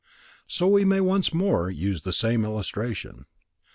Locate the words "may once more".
0.83-1.69